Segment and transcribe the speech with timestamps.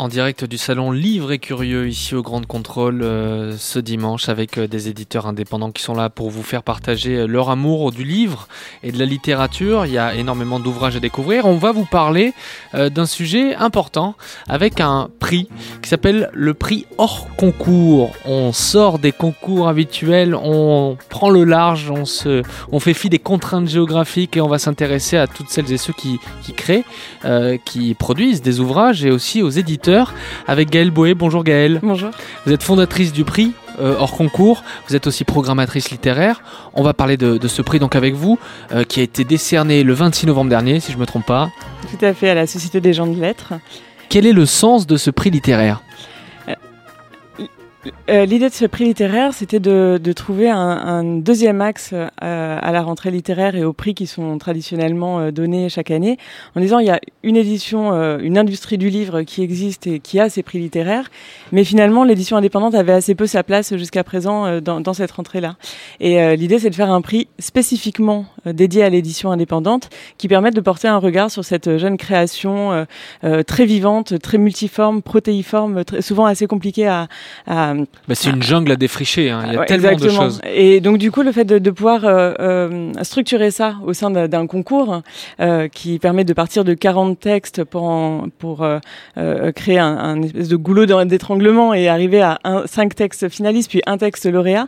[0.00, 4.56] En direct du salon Livre et Curieux ici au Grand Contrôle euh, ce dimanche avec
[4.56, 8.04] euh, des éditeurs indépendants qui sont là pour vous faire partager euh, leur amour du
[8.04, 8.46] livre
[8.84, 9.86] et de la littérature.
[9.86, 11.46] Il y a énormément d'ouvrages à découvrir.
[11.46, 12.32] On va vous parler
[12.74, 14.14] d'un sujet important
[14.48, 15.48] avec un prix
[15.82, 18.12] qui s'appelle le prix hors concours.
[18.24, 23.18] On sort des concours habituels, on prend le large, on, se, on fait fi des
[23.18, 26.84] contraintes géographiques et on va s'intéresser à toutes celles et ceux qui, qui créent,
[27.64, 29.87] qui produisent des ouvrages et aussi aux éditeurs
[30.46, 31.14] avec Gaëlle Boé.
[31.14, 31.80] Bonjour Gaëlle.
[31.82, 32.10] Bonjour.
[32.44, 34.62] Vous êtes fondatrice du prix euh, hors concours.
[34.88, 36.42] Vous êtes aussi programmatrice littéraire.
[36.74, 38.38] On va parler de, ce prix donc avec vous,
[38.72, 41.50] euh, qui a été décerné le 26 novembre dernier, si je ne me trompe pas.
[41.90, 43.54] Tout à fait, à la Société des gens de lettres.
[44.08, 45.82] Quel est le sens de ce prix littéraire?
[48.10, 52.08] Euh, l'idée de ce prix littéraire, c'était de, trouver un, deuxième axe euh,
[52.60, 56.18] à la rentrée littéraire et aux prix qui sont traditionnellement euh, donnés chaque année,
[56.56, 60.18] en disant il y a une édition, une industrie du livre qui existe et qui
[60.18, 61.08] a ses prix littéraires,
[61.52, 65.56] mais finalement l'édition indépendante avait assez peu sa place jusqu'à présent dans, cette rentrée-là.
[66.00, 70.60] Et l'idée, c'est de faire un prix spécifiquement dédié à l'édition indépendante qui permette de
[70.60, 72.86] porter un regard sur cette jeune création
[73.46, 77.08] très vivante, très multiforme, protéiforme, très, souvent assez compliquée à,
[77.46, 79.42] à bah, c'est une jungle à défricher, hein.
[79.46, 80.40] il y a tellement de choses.
[80.44, 84.10] Et donc du coup, le fait de, de pouvoir euh, euh structurer ça au sein
[84.10, 85.02] d'un concours
[85.40, 90.48] euh, qui permet de partir de 40 textes pour, pour euh, créer un, un, espèce
[90.48, 94.66] de goulot d'étranglement et arriver à un, 5 textes finalistes puis un texte lauréat,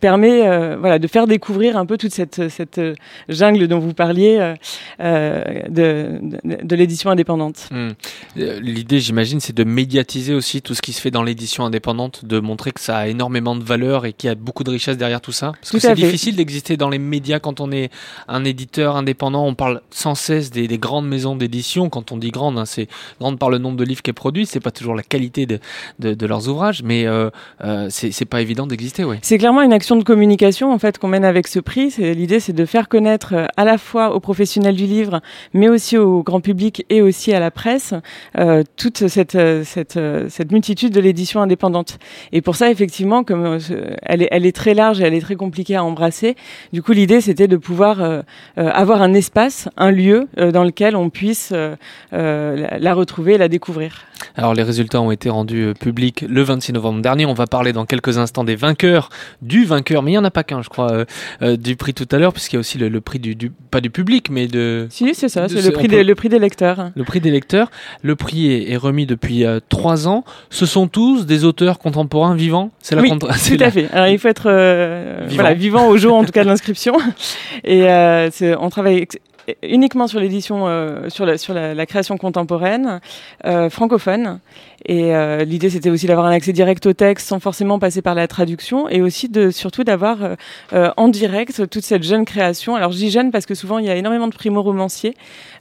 [0.00, 2.80] permet voilà, de faire découvrir un peu toute cette, cette
[3.28, 4.54] jungle dont vous parliez
[4.98, 6.20] de, de,
[6.62, 7.68] de l'édition indépendante.
[7.70, 7.90] Hmm.
[8.36, 12.40] L'idée, j'imagine, c'est de médiatiser aussi tout ce qui se fait dans l'édition indépendante de
[12.40, 15.20] montrer que ça a énormément de valeur et qu'il y a beaucoup de richesse derrière
[15.20, 15.52] tout ça?
[15.52, 17.90] Parce que c'est difficile d'exister dans les médias quand on est
[18.28, 19.46] un éditeur indépendant.
[19.46, 21.88] On parle sans cesse des, grandes maisons d'édition.
[21.88, 22.88] Quand on dit grande, hein, c'est
[23.20, 24.46] grande par le nombre de livres qui est produit.
[24.46, 25.58] C'est pas toujours la qualité de,
[25.98, 27.30] de, leurs ouvrages, mais euh,
[27.64, 29.04] euh, c'est pas évident d'exister.
[29.04, 29.18] Ouais.
[29.22, 31.94] C'est clairement une action de communication en fait qu'on mène avec ce prix.
[31.98, 35.20] L'idée, c'est de faire connaître euh, à la fois aux professionnels du livre,
[35.54, 37.94] mais aussi au grand public et aussi à la presse
[38.38, 39.98] euh, toute cette, cette,
[40.28, 41.69] cette multitude de l'édition indépendante
[42.32, 45.76] et pour ça, effectivement, comme euh, elle est, très large et elle est très compliquée
[45.76, 46.36] à embrasser,
[46.72, 48.22] du coup, l'idée, c'était de pouvoir euh,
[48.58, 51.52] euh, avoir un espace, un lieu dans lequel on puisse
[52.12, 54.06] la retrouver et la découvrir.
[54.36, 57.26] Alors les résultats ont été rendus publics le 26 novembre dernier.
[57.26, 59.10] On va parler dans quelques instants des vainqueurs,
[59.42, 61.04] du vainqueur, mais il n'y en a pas qu'un, je crois,
[61.42, 64.30] du prix tout à l'heure, puisqu'il y a aussi le, prix du, pas du public,
[64.30, 64.86] mais de.
[64.90, 66.90] Si, c'est ça, c'est le, prix des, le prix des lecteurs.
[66.94, 67.70] Le prix des lecteurs.
[68.02, 70.24] Le prix est, est remis depuis trois ans.
[70.50, 73.26] Ce sont tous des auteurs contemporain vivant C'est la oui, tout
[73.60, 73.88] à fait.
[73.92, 75.42] Alors il faut être euh, vivant.
[75.42, 76.96] Voilà, vivant au jour en tout cas de l'inscription.
[77.64, 78.30] Et euh,
[78.60, 79.06] on travaille
[79.62, 83.00] uniquement sur l'édition, euh, sur, la, création contemporaine
[83.44, 84.40] euh, francophone.
[84.86, 88.14] Et euh, l'idée, c'était aussi d'avoir un accès direct au texte sans forcément passer par
[88.14, 90.18] la traduction, et aussi de surtout d'avoir
[90.72, 92.76] en direct toute cette jeune création.
[92.76, 95.14] Alors je dis jeune parce que souvent il y a énormément de primo-romanciers,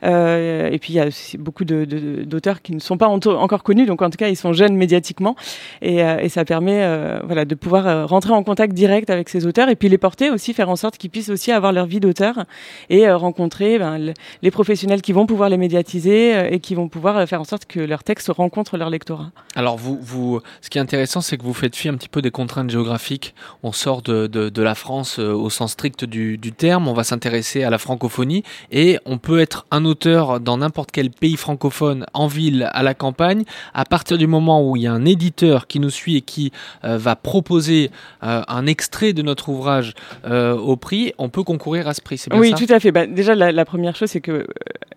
[0.04, 4.02] et puis il y a aussi beaucoup d'auteurs qui ne sont pas encore connus, donc
[4.02, 5.36] en tout cas ils sont jeunes médiatiquement,
[5.82, 6.88] et, et ça permet
[7.26, 10.54] voilà de pouvoir rentrer en contact direct avec ces auteurs, et puis les porter aussi,
[10.54, 12.46] faire en sorte qu'ils puissent aussi avoir leur vie d'auteur
[12.90, 17.18] et rencontrer ben, les professionnels qui vont pouvoir les médiatiser euh, et qui vont pouvoir
[17.18, 19.32] euh, faire en sorte que leurs textes rencontrent leur lectorat.
[19.56, 22.22] Alors, vous, vous, ce qui est intéressant, c'est que vous faites fi un petit peu
[22.22, 23.34] des contraintes géographiques.
[23.64, 27.04] On sort de, de, la France euh, au sens strict du, du terme, on va
[27.04, 32.06] s'intéresser à la francophonie et on peut être un auteur dans n'importe quel pays francophone,
[32.14, 33.44] en ville, à la campagne,
[33.74, 36.52] à partir du moment où il y a un éditeur qui nous suit et qui
[36.84, 39.94] va proposer un extrait de notre ouvrage
[40.26, 42.22] au prix, on peut concourir à ce prix.
[42.34, 42.92] oui, tout à fait.
[42.92, 44.46] Bah, déjà, la, la première chose, c'est que euh,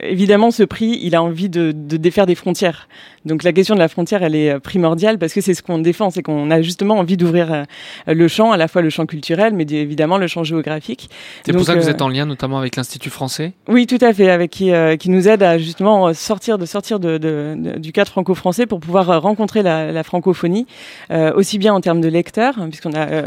[0.03, 2.89] évidemment, ce prix, il a envie de, de, défaire des frontières.
[3.25, 6.11] Donc la question de la frontière, elle est primordiale parce que c'est ce qu'on défend,
[6.11, 7.67] c'est qu'on a justement envie d'ouvrir
[8.07, 11.09] le champ, à la fois le champ culturel, mais évidemment le champ géographique.
[11.47, 13.53] C'est pour ça que vous êtes en lien notamment avec l'Institut français?
[13.69, 17.19] Oui, tout à fait, avec qui, qui nous aide à justement sortir de sortir de,
[17.19, 20.67] de, du cadre franco-français pour pouvoir rencontrer la, la francophonie,
[21.11, 23.25] aussi bien en termes de lecteurs, puisqu'on a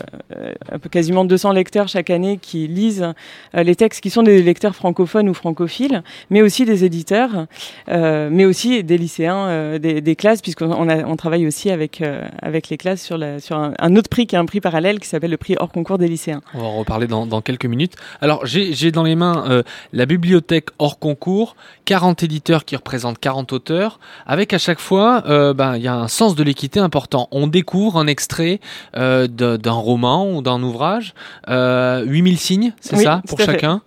[0.81, 3.13] peu quasiment 200 lecteurs chaque année qui lisent
[3.53, 7.47] les textes qui sont des lecteurs francophones ou francophiles, mais aussi des éditeurs,
[7.89, 12.27] euh, mais aussi des lycéens, euh, des, des, classes, puisqu'on on travaille aussi avec, euh,
[12.41, 15.07] avec les classes sur, la, sur un, autre prix qui est un prix parallèle qui
[15.07, 16.41] s'appelle le prix hors concours des lycéens.
[16.53, 17.93] On va en reparler dans, dans quelques minutes.
[18.21, 19.63] Alors j'ai dans les mains
[19.93, 25.21] la bibliothèque hors concours, 40 éditeurs qui représentent 40 auteurs, avec à chaque fois,
[25.53, 27.27] ben, il y a un sens de l'équité important.
[27.31, 28.59] On découvre un extrait
[28.93, 31.13] d'un roman ou d'un ouvrage,
[31.47, 33.81] 8000 signes, c'est ça, pour chacun?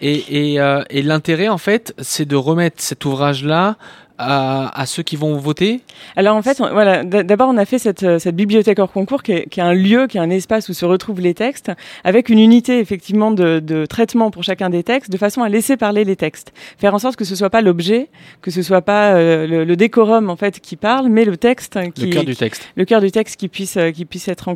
[0.00, 3.76] Et, et, euh, et l'intérêt, en fait, c'est de remettre cet ouvrage-là
[4.18, 5.80] à, à, ceux qui vont voter?
[6.16, 9.32] Alors en fait, voilà, d'abord on a fait cette, euh, cette bibliothèque hors concours qui
[9.32, 11.70] est, qui est, un lieu, qui est un espace où se retrouvent les textes,
[12.04, 15.76] avec une unité effectivement de, de, traitement pour chacun des textes, de façon à laisser
[15.76, 18.08] parler les textes, faire en sorte que ce soit pas l'objet,
[18.42, 22.06] que ce soit pas euh, le, décorum en fait qui parle, mais le texte qui
[22.06, 24.48] le cœur du texte, le cœur du texte qui puisse qui puisse être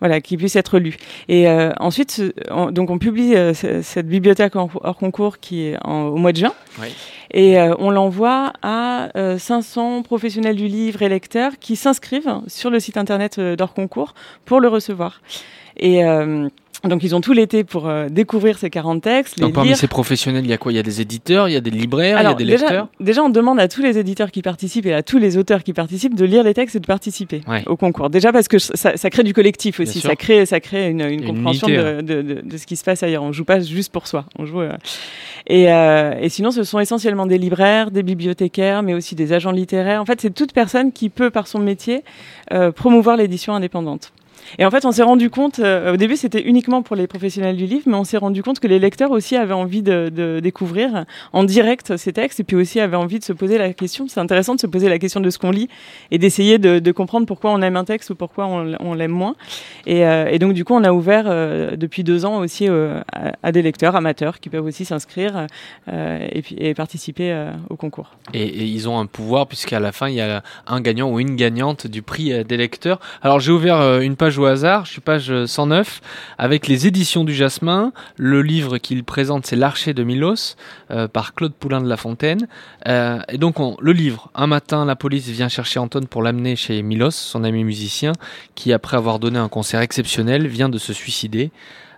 [0.00, 0.96] voilà qui puisse être lu.
[1.28, 2.22] Et euh, ensuite,
[2.70, 6.52] donc on publie cette bibliothèque hors, concours qui est au mois de juin.
[6.80, 6.88] Oui.
[7.34, 9.08] Et euh, on l'envoie à
[9.38, 13.74] 500 euh, professionnels du livre et lecteurs qui s'inscrivent sur le site internet euh, d'Or
[13.74, 14.14] Concours
[14.44, 15.20] pour le recevoir.
[15.76, 16.04] Et
[16.82, 19.38] donc ils ont tout l'été pour euh, découvrir ces 40 textes.
[19.38, 20.72] Donc parmi ces professionnels, il y a quoi?
[20.72, 22.88] Il y a des éditeurs, il y a des libraires, il y a des lecteurs?
[23.00, 25.72] déjà, on demande à tous les éditeurs qui participent et à tous les auteurs qui
[25.72, 28.10] participent de lire les textes et de participer au concours.
[28.10, 31.24] Déjà parce que ça, ça crée du collectif aussi, ça crée, ça crée une, une,
[31.24, 33.22] compréhension de, de, de, de, ce qui se passe ailleurs.
[33.22, 34.60] On joue pas juste pour soi, on joue.
[34.60, 34.72] Euh...
[35.46, 39.52] Et, euh, et sinon, ce sont essentiellement des libraires, des bibliothécaires, mais aussi des agents
[39.52, 40.00] littéraires.
[40.00, 42.02] En fait, c'est toute personne qui peut, par son métier,
[42.52, 44.12] euh, promouvoir l'édition indépendante.
[44.58, 47.56] Et en fait, on s'est rendu compte, euh, au début, c'était uniquement pour les professionnels
[47.56, 51.04] du livre, mais on s'est rendu compte que les lecteurs aussi avaient envie de, découvrir
[51.32, 54.06] en direct ces textes, et puis aussi avaient envie de se poser la question.
[54.08, 55.68] C'est intéressant de se poser la question de ce qu'on lit
[56.10, 59.34] et d'essayer de, comprendre pourquoi on aime un texte ou pourquoi on, l'aime moins.
[59.86, 62.68] Et, euh, et, donc, du coup, on a ouvert euh, depuis deux ans aussi
[63.42, 65.46] à, des lecteurs amateurs qui peuvent aussi s'inscrire
[65.90, 68.12] et participer au concours.
[68.32, 71.18] Et, et, ils ont un pouvoir, puisqu'à la fin, il y a un gagnant ou
[71.18, 73.00] une gagnante du prix des lecteurs.
[73.22, 76.00] Alors, j'ai ouvert une page au hasard, je suis page 109,
[76.38, 77.92] avec les éditions du Jasmin.
[78.16, 80.56] Le livre qu'il présente, c'est L'Archer de Milos,
[80.90, 82.46] euh, par Claude Poulain de La Fontaine.
[82.88, 86.56] Euh, et donc, on, le livre, un matin, la police vient chercher Anton pour l'amener
[86.56, 88.12] chez Milos, son ami musicien,
[88.54, 91.50] qui, après avoir donné un concert exceptionnel, vient de se suicider.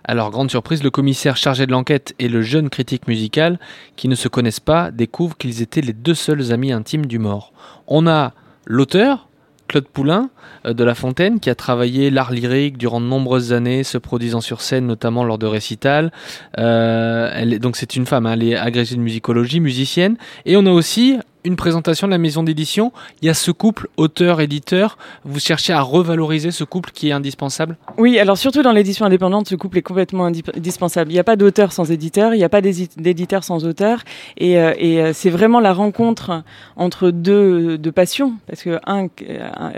[0.03, 3.59] Alors, grande surprise, le commissaire chargé de l'enquête et le jeune critique musical,
[3.97, 7.51] qui ne se connaissent pas, découvrent qu'ils étaient les deux seuls amis intimes du mort.
[7.87, 8.33] On a
[8.65, 9.26] l'auteur,
[9.67, 10.29] Claude Poulain
[10.65, 14.41] euh, de La Fontaine, qui a travaillé l'art lyrique durant de nombreuses années, se produisant
[14.41, 16.11] sur scène notamment lors de récitals.
[16.57, 20.17] Euh, donc c'est une femme, hein, elle est agrégée de musicologie, musicienne.
[20.45, 22.91] Et on a aussi une présentation de la maison d'édition,
[23.21, 24.97] il y a ce couple auteur-éditeur.
[25.23, 27.77] Vous cherchez à revaloriser ce couple qui est indispensable?
[27.97, 31.11] Oui, alors surtout dans l'édition indépendante, ce couple est complètement indispensable.
[31.11, 34.03] Il n'y a pas d'auteur sans éditeur, il n'y a pas d'éditeur sans auteur.
[34.37, 36.43] Et, euh, et euh, c'est vraiment la rencontre
[36.75, 38.33] entre deux, deux passions.
[38.47, 39.07] Parce que un,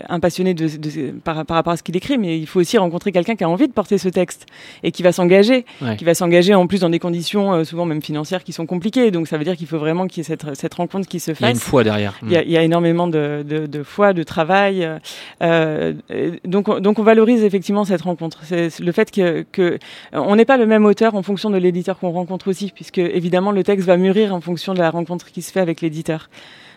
[0.09, 2.77] un passionné de, de, par, par, rapport à ce qu'il écrit, mais il faut aussi
[2.77, 4.45] rencontrer quelqu'un qui a envie de porter ce texte
[4.83, 5.65] et qui va s'engager.
[5.97, 9.11] Qui va s'engager en plus dans des conditions, euh, souvent même financières, qui sont compliquées.
[9.11, 11.33] Donc ça veut dire qu'il faut vraiment qu'il y ait cette, cette rencontre qui se
[11.33, 12.17] fasse foi derrière.
[12.23, 14.87] Il y a, il y a énormément de, de, de, foi, de travail.
[15.41, 15.93] Euh,
[16.45, 18.39] donc, donc on valorise effectivement cette rencontre.
[18.43, 19.79] C'est le fait que, que
[20.13, 23.51] on n'est pas le même auteur en fonction de l'éditeur qu'on rencontre aussi, puisque évidemment
[23.51, 26.29] le texte va mûrir en fonction de la rencontre qui se fait avec l'éditeur.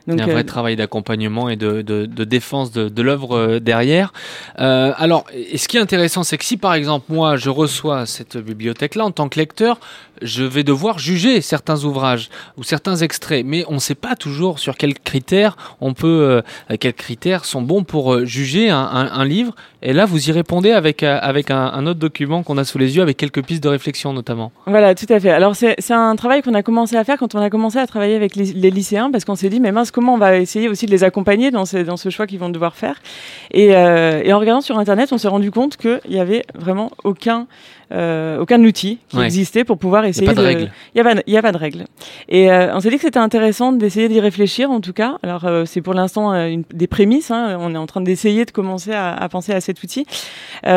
[0.06, 2.88] Donc, il y a un vrai euh, travail d'accompagnement et de, de, de, défense de,
[2.88, 4.12] de l'œuvre euh, derrière.
[4.58, 8.06] Euh, alors, et ce qui est intéressant, c'est que si par exemple moi je reçois
[8.06, 9.78] cette bibliothèque-là en tant que lecteur,
[10.22, 14.58] je vais devoir juger certains ouvrages ou certains extraits, mais on ne sait pas toujours
[14.58, 19.54] sur quels critères on peut, euh, quels critères sont bons pour euh, juger un, livre.
[19.82, 23.02] Et là, vous y répondez avec euh, un, autre document qu'on a sous les yeux,
[23.02, 24.52] avec quelques pistes de réflexion notamment.
[24.66, 25.30] Voilà, tout à fait.
[25.30, 28.16] Alors c'est un travail qu'on a commencé à faire quand on a commencé à travailler
[28.16, 30.90] avec les, lycéens, parce qu'on s'est dit, mais mince, comment on va essayer aussi de
[30.90, 33.00] les accompagner dans, ce choix qu'ils vont devoir faire?
[33.52, 37.46] Et, en regardant sur Internet, on s'est rendu compte qu'il y avait vraiment aucun
[37.92, 40.26] euh, aucun outil qui existait pour pouvoir essayer.
[40.26, 40.70] Il n'y a pas de, règles.
[40.94, 41.84] Il n'y a, pas de règles.
[42.28, 45.18] Et euh, on s'est dit que c'était intéressant d'essayer d'y réfléchir en tout cas.
[45.22, 46.32] Alors euh, c'est pour l'instant
[46.72, 47.30] des prémices.
[47.30, 47.56] Hein.
[47.60, 50.06] On est en train d'essayer de commencer à, à, penser à cet outil.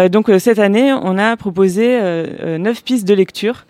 [0.10, 2.00] donc cette année, on a proposé
[2.60, 3.66] neuf pistes de lecture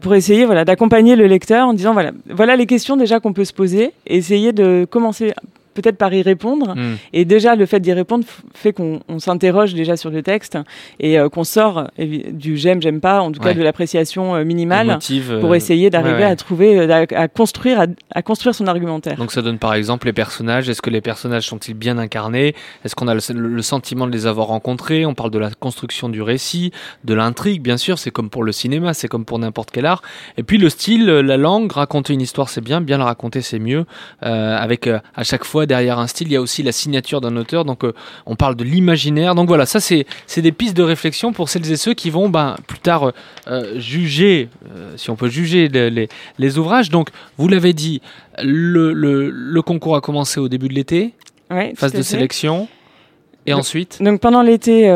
[0.00, 3.44] pour essayer voilà, d'accompagner le lecteur en disant voilà, voilà les questions déjà qu'on peut
[3.44, 5.32] se poser, essayer de commencer
[5.72, 6.74] peut-être par y répondre.
[6.74, 6.96] Hmm.
[7.12, 8.24] Et déjà, le fait d'y répondre
[8.54, 10.58] fait qu'on s'interroge déjà sur le texte
[11.00, 14.98] et euh, qu'on sort du j'aime, j'aime pas, en tout cas de l'appréciation euh, minimale,
[15.40, 19.16] pour euh, essayer d'arriver à trouver, à, construire, à, construire son argumentaire.
[19.16, 20.68] Donc ça donne par exemple les personnages.
[20.68, 22.54] Est-ce que les personnages sont-ils bien incarnés?
[22.84, 25.06] Est-ce qu'on a le, sentiment de les avoir rencontrés?
[25.06, 26.72] On parle de la construction du récit,
[27.04, 27.98] de l'intrigue, bien sûr.
[27.98, 30.02] C'est comme pour le cinéma, c'est comme pour n'importe quel art.
[30.36, 32.80] Et puis le style, la langue, raconter une histoire, c'est bien.
[32.80, 33.84] Bien la raconter, c'est mieux.
[34.20, 37.64] avec à chaque fois derrière un style, il y a aussi la signature d'un auteur.
[37.64, 37.92] Donc, euh,
[38.26, 39.34] on parle de l'imaginaire.
[39.34, 42.56] Donc voilà, ça, c'est des pistes de réflexion pour celles et ceux qui vont ben,
[42.66, 43.12] plus tard euh,
[43.48, 44.48] euh, juger,
[44.96, 46.90] si on peut juger les, les, ouvrages.
[46.90, 48.00] Donc, vous l'avez dit,
[48.42, 51.14] le, le, concours a commencé au début de l'été,
[51.76, 52.68] phase de sélection.
[53.44, 54.88] Et ensuite Donc pendant l'été,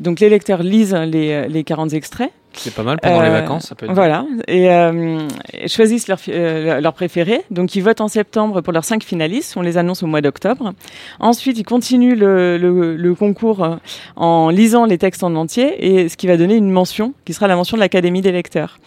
[0.00, 2.32] donc les lecteurs lisent les, les 40 extraits.
[2.54, 3.94] C'est pas mal pendant les euh, vacances, ça peut être.
[3.94, 5.26] Voilà, et euh,
[5.66, 7.42] choisissent leur, euh, leur préféré.
[7.50, 9.56] Donc ils votent en septembre pour leurs cinq finalistes.
[9.56, 10.72] On les annonce au mois d'octobre.
[11.20, 13.78] Ensuite, ils continuent le, le, le, concours
[14.16, 17.46] en lisant les textes en entier, et ce qui va donner une mention, qui sera
[17.46, 18.78] la mention de l'Académie des lecteurs.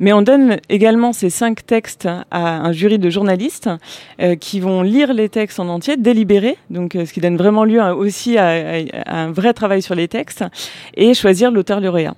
[0.00, 3.68] Mais on donne également ces cinq textes à un jury de journalistes
[4.20, 7.82] euh, qui vont lire les textes en entier, délibérer, donc ce qui donne vraiment lieu
[7.82, 10.42] aussi à, à, un vrai travail sur les textes,
[10.94, 12.14] et choisir l'auteur lauréat.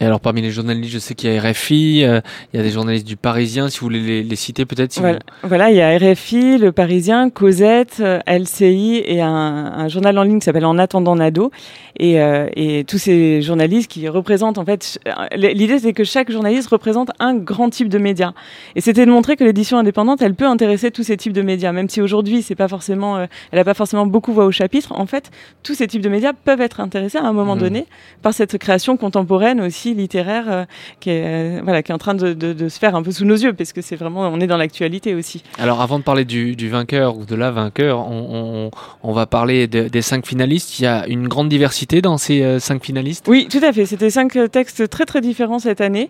[0.00, 2.20] Et alors parmi les journalistes, je sais qu'il y a RFI, euh,
[2.52, 5.00] il y a des journalistes du Parisien, si vous voulez les, citer peut-être.
[5.44, 10.24] voilà, il y a RFI, le Parisien, Cosette, euh, LCI et un, un journal en
[10.24, 11.52] ligne qui s'appelle En attendant Nado.
[12.00, 14.98] Et, euh, et, tous ces journalistes qui représentent en fait,
[15.36, 18.34] l'idée c'est que chaque journaliste représente un grand type de média.
[18.74, 21.70] Et c'était de montrer que l'édition indépendante, elle peut intéresser tous ces types de médias,
[21.70, 24.92] même si aujourd'hui c'est pas forcément, elle a pas forcément beaucoup voix au chapitre.
[24.92, 25.30] En fait,
[25.62, 27.60] tous ces types de médias peuvent être intéressés à un moment mmh.
[27.60, 27.86] donné
[28.22, 30.64] par cette création contemporaine aussi littéraire euh,
[31.00, 33.24] qui, est, euh, voilà, qui est en train de, de, se faire un peu sous
[33.24, 35.42] nos yeux, parce que c'est vraiment, on est dans l'actualité aussi.
[35.58, 38.70] Alors avant de parler du, du, vainqueur ou de la vainqueur, on, on,
[39.02, 40.78] on va parler des cinq finalistes.
[40.78, 43.84] Il y a une grande diversité dans ces euh, cinq finalistes Oui, tout à fait.
[43.84, 46.08] C'était cinq textes très très différents cette année.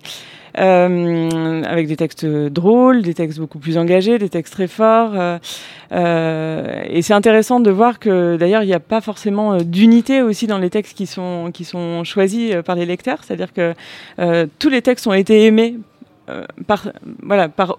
[0.57, 5.11] Euh, avec des textes drôles, des textes beaucoup plus engagés, des textes très forts.
[5.15, 5.39] Euh,
[5.91, 10.47] euh, et c'est intéressant de voir que d'ailleurs il n'y a pas forcément d'unité aussi
[10.47, 13.75] dans les textes qui sont qui sont choisis par les lecteurs, c'est-à-dire que
[14.59, 15.77] tous les textes ont été aimés
[16.67, 16.89] par
[17.23, 17.79] voilà par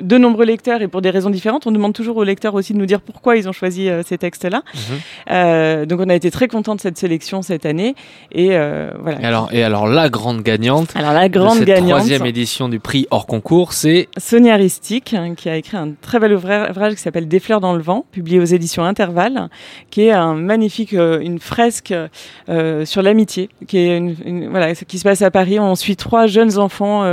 [0.00, 1.66] de nombreux lecteurs et pour des raisons différentes.
[1.66, 4.18] On demande toujours aux lecteurs aussi de nous dire pourquoi ils ont choisi euh, ces
[4.18, 4.62] textes-là.
[4.74, 4.80] Mhm.
[5.30, 7.94] Euh, donc on a été très content de cette sélection cette année
[8.32, 9.20] et euh, voilà.
[9.20, 10.90] Et alors, et alors la grande gagnante.
[10.94, 11.90] Alors la grande de cette gagnante.
[11.90, 16.18] Troisième édition du prix hors concours, c'est Sonia Ristic hein, qui a écrit un très
[16.18, 19.48] bel ouvrage qui s'appelle Des fleurs dans le vent, publié aux éditions Intervalle,
[19.90, 21.94] qui est un magnifique une fresque
[22.84, 25.58] sur l'amitié, qui est une, voilà qui se passe à Paris.
[25.58, 27.04] On suit trois jeunes enfants,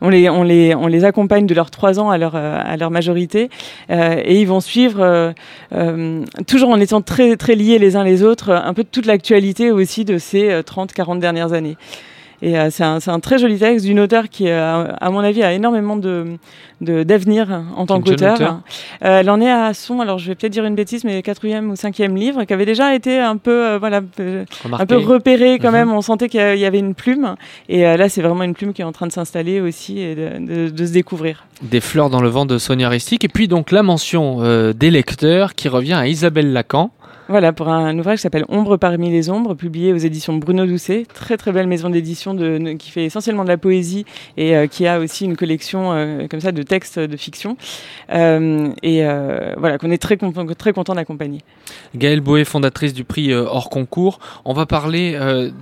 [0.00, 2.90] on les on les on les accompagne de leurs trois ans à euh, à leur
[2.90, 3.50] majorité.
[3.90, 5.34] Euh, et ils vont suivre,
[5.72, 9.70] euh, toujours en étant très, très liés les uns les autres, un peu toute l'actualité
[9.70, 11.76] aussi de ces 30-40 dernières années.
[12.42, 15.96] Et c'est un, un, très joli texte d'une auteure qui, à mon avis, a énormément
[15.96, 16.38] de,
[16.80, 18.40] d'avenir en tant qu'auteur.
[18.40, 21.70] Euh, elle en est à son, alors je vais peut-être dire une bêtise, mais quatrième
[21.70, 24.00] ou cinquième livre, qui avait déjà été un peu, euh, voilà,
[24.72, 25.74] un peu repéré quand mhm.
[25.74, 25.92] même.
[25.92, 27.34] On sentait qu'il y avait une plume.
[27.68, 30.14] Et euh, là, c'est vraiment une plume qui est en train de s'installer aussi et
[30.14, 31.44] de, de, se découvrir.
[31.62, 33.24] Des fleurs dans le vent de Sonia Ristic.
[33.24, 36.90] Et puis donc la mention des lecteurs qui revient à Isabelle Lacan.
[37.30, 41.04] Voilà, pour un ouvrage qui s'appelle Ombre parmi les ombres, publié aux éditions Bruno Doucet.
[41.12, 42.34] Très très belle maison d'édition
[42.78, 44.06] qui fait essentiellement de la poésie
[44.38, 47.58] et euh, qui a aussi une collection euh, comme ça de textes de fiction.
[48.14, 49.02] Euh, et
[49.58, 50.16] voilà, qu'on est très,
[50.56, 51.40] très content d'accompagner.
[51.94, 54.20] Gaëlle Boé, fondatrice du prix hors concours.
[54.46, 55.18] On va parler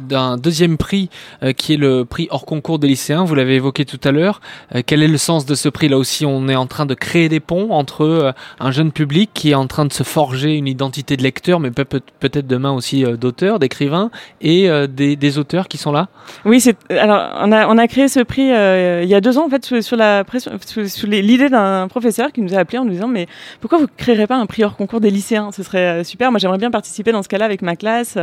[0.09, 1.11] d'un deuxième prix
[1.57, 3.25] qui est le prix hors concours des lycéens.
[3.25, 4.41] Vous l'avez évoqué tout à l'heure.
[4.87, 5.89] quel est le sens de ce prix?
[5.89, 9.51] Là aussi, on est en train de créer des ponts entre un jeune public qui
[9.51, 13.17] est en train de se forger une identité de lecteur mais peut-être demain aussi euh,
[13.17, 14.11] d'auteurs, d'écrivains
[14.41, 16.09] et euh, des, auteurs qui sont là?
[16.45, 19.39] Oui, c'est alors on a, on a créé ce prix euh, il y a deux
[19.39, 22.85] ans en fait sur, la pression, sous, l'idée d'un professeur qui nous a appelé en
[22.85, 23.27] nous disant mais
[23.61, 25.51] pourquoi vous créerez pas un prix hors concours des lycéens?
[25.53, 26.31] Ce serait super.
[26.31, 28.19] Moi, j'aimerais bien participer dans ce cas-là avec ma classe.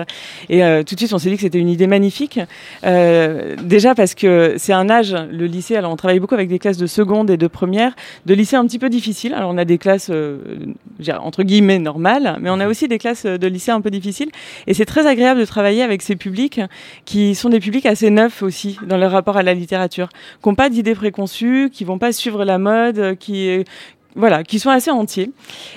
[0.50, 2.40] Et tout de suite, on s'est dit que c'était une idée magnifique.
[2.84, 5.76] déjà parce que c'est un âge, le lycée.
[5.76, 7.94] Alors, on travaille beaucoup avec des classes de seconde et de première,
[8.26, 9.34] de lycée un petit peu difficile.
[9.34, 10.12] Alors, on a des classes
[11.10, 14.30] entre guillemets normales, mais on a aussi des classes de lycée un peu difficile.
[14.68, 16.62] Et c'est très agréable de travailler avec ces publics
[17.06, 20.10] qui sont des publics assez neufs aussi dans leur rapport à la littérature,
[20.42, 23.64] qui n'ont pas d'idées préconçues, qui vont pas suivre la mode, qui
[24.16, 25.32] voilà, qui sont assez entiers.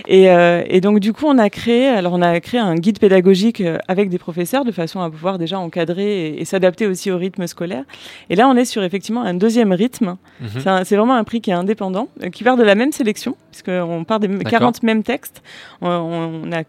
[0.06, 2.98] Et, euh, et, donc du coup, on a créé, alors on a créé un guide
[2.98, 7.16] pédagogique euh, avec des professeurs de façon à pouvoir déjà encadrer et, s'adapter aussi au
[7.16, 7.84] rythme scolaire.
[8.30, 10.16] Et là, on est sur effectivement un deuxième rythme.
[10.40, 10.84] Mhm.
[10.84, 14.04] C'est vraiment un prix qui est indépendant, euh, qui part de la même sélection, puisqu'on
[14.04, 15.42] part des 40 mêmes textes.
[15.80, 16.62] On, on a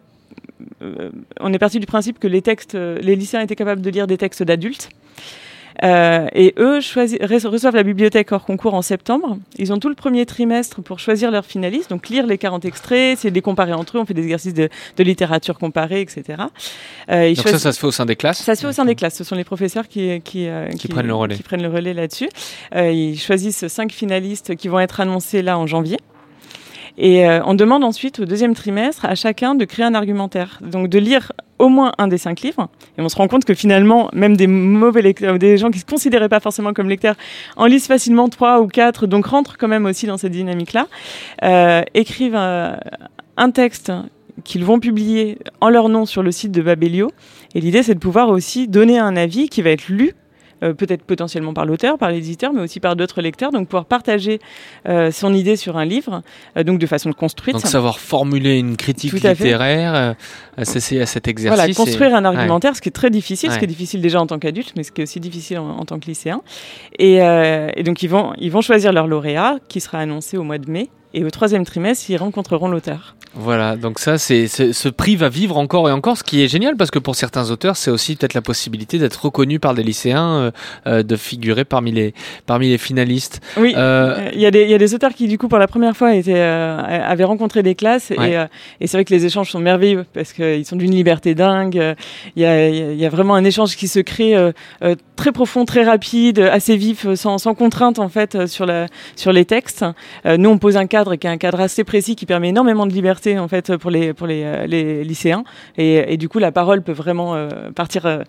[1.40, 4.18] on est parti du principe que les textes, les lycéens étaient capables de lire des
[4.18, 4.90] textes d'adultes.
[5.84, 9.38] Euh, et eux reçoivent la bibliothèque hors concours en septembre.
[9.58, 13.18] Ils ont tout le premier trimestre pour choisir leurs finalistes, donc lire les 40 extraits,
[13.20, 16.24] c'est de les comparer entre eux, on fait des exercices de, littérature comparée, etc.
[17.10, 18.86] Euh, donc ça, ça se fait au sein des classes Ça se fait au sein
[18.86, 19.16] des classes.
[19.16, 21.94] Ce sont les professeurs qui, qui, euh, qui, prennent le relais, qui prennent le relais
[21.94, 22.30] là-dessus.
[22.76, 25.98] ils choisissent cinq finalistes qui vont être annoncés là en janvier.
[26.98, 30.60] Et on demande ensuite au deuxième trimestre à chacun de créer un argumentaire.
[30.62, 32.70] Donc de lire au moins un des cinq livres.
[32.98, 35.86] Et on se rend compte que finalement, même des mauvais lecteurs, des gens qui se
[35.86, 37.16] considéraient pas forcément comme lecteurs,
[37.56, 40.88] en lisent facilement trois ou quatre, donc rentrent quand même aussi dans cette dynamique-là,
[41.44, 42.80] euh, écrivent un,
[43.38, 43.92] un texte
[44.44, 47.12] qu'ils vont publier en leur nom sur le site de Babelio.
[47.56, 50.14] Et l'idée, c'est de pouvoir aussi donner un avis qui va être lu
[50.64, 53.52] euh, peut-être potentiellement par l'auteur, par l'éditeur, mais aussi par d'autres lecteurs.
[53.52, 54.40] Donc pouvoir partager
[54.88, 56.22] euh, son idée sur un livre,
[56.58, 57.56] euh, donc de façon construite.
[57.56, 60.16] Donc savoir formuler une critique littéraire,
[60.64, 61.58] c'est à cet exercice.
[61.58, 64.28] Voilà, construire un argumentaire, ce qui est très difficile, ce qui est difficile déjà en
[64.28, 66.42] tant qu'adulte, mais ce qui est aussi difficile en, tant que lycéen.
[66.98, 70.58] Et, et, donc ils vont, ils vont choisir leur lauréat, qui sera annoncé au mois
[70.58, 70.90] de mai.
[71.18, 73.16] Et au troisième trimestre, ils rencontreront l'auteur.
[73.34, 76.76] Voilà, donc ça, c'est ce prix va vivre encore et encore, ce qui est génial
[76.76, 80.38] parce que pour certains auteurs, c'est aussi peut-être la possibilité d'être reconnu par des lycéens,
[80.38, 80.52] euh,
[80.88, 82.14] euh, de figurer parmi les
[82.46, 83.42] parmi les finalistes.
[83.58, 85.68] Oui, euh, il y, a des, y a des auteurs qui du coup pour la
[85.68, 88.38] première fois étaient, avaient rencontré des classes et,
[88.80, 91.96] et c'est vrai que les échanges sont merveilleux parce qu'ils sont d'une liberté dingue.
[92.36, 94.36] Il y a, y a, vraiment un échange qui se crée
[95.16, 99.46] très profond, très rapide, assez vif, sans, sans contrainte en fait sur la sur les
[99.46, 99.86] textes.
[100.26, 102.94] nous, on pose un cadre qui est un cadre assez précis qui permet énormément de
[102.94, 105.44] liberté en fait pour les pour les, euh, les lycéens
[105.78, 108.24] et, et, du coup la parole peut vraiment euh, partir euh,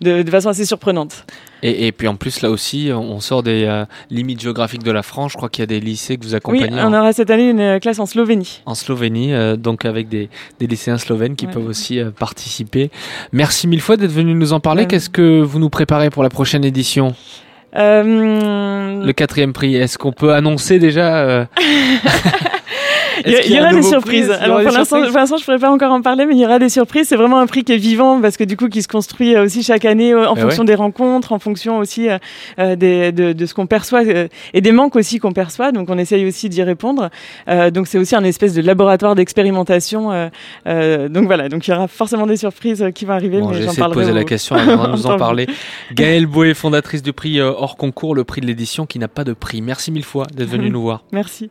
[0.00, 1.24] de, de, façon assez surprenante.
[1.62, 5.32] Et, et, puis en plus, là aussi, on sort des limites géographiques de la France.
[5.32, 6.66] Je crois qu'il y a des lycées que vous accompagnez.
[6.70, 8.60] Oui, on aura cette année une classe en Slovénie.
[8.66, 10.28] En Slovénie, donc avec des,
[10.60, 12.90] des, lycéens slovènes qui peuvent aussi participer.
[13.32, 14.86] Merci mille fois d'être venu nous en parler.
[14.86, 17.14] Qu'est-ce que vous nous préparez pour la prochaine édition?
[17.76, 21.44] Le quatrième prix, est-ce qu'on peut annoncer déjà euh...
[23.24, 24.30] il y, aura des surprises.
[24.30, 26.68] Alors pour l'instant, je ne pourrais pas encore en parler, mais il y aura des
[26.68, 27.08] surprises.
[27.08, 29.44] C'est vraiment un prix qui est vivant parce que du coup, qui se construit euh,
[29.44, 33.32] aussi chaque année euh, en eh fonction des rencontres, en fonction aussi euh, des, de,
[33.32, 34.02] de, ce qu'on perçoit
[34.54, 35.72] et des manques aussi qu'on perçoit.
[35.72, 37.10] Donc on essaye aussi d'y répondre.
[37.72, 40.10] donc c'est aussi un espèce de laboratoire d'expérimentation.
[40.66, 43.40] donc voilà, donc il y aura forcément des surprises qui vont arriver.
[43.40, 44.00] Bon, mais j'en parlerai.
[44.00, 45.46] de poser la question avant de nous en parler.
[45.92, 49.32] Gaëlle Bouet, fondatrice du prix hors concours, le prix de l'édition qui n'a pas de
[49.32, 49.62] prix.
[49.62, 51.04] Merci mille fois d'être venue nous voir.
[51.12, 51.50] Merci.